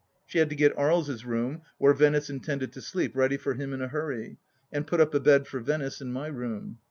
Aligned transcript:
She 0.25 0.39
had 0.39 0.49
to 0.49 0.55
get 0.55 0.73
Aries' 0.79 1.23
room, 1.27 1.61
where 1.77 1.93
Venice 1.93 2.27
intended 2.27 2.73
to 2.73 2.81
sleep, 2.81 3.15
ready 3.15 3.37
for 3.37 3.53
him 3.53 3.71
in 3.71 3.83
a 3.83 3.87
hurry, 3.87 4.39
and 4.71 4.87
put 4.87 4.99
up 4.99 5.13
a 5.13 5.19
bed 5.19 5.45
for 5.45 5.59
Venice 5.59 6.01
in 6.01 6.11
my 6.11 6.25
room. 6.25 6.79